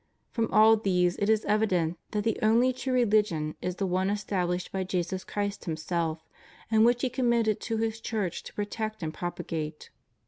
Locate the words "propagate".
9.19-9.91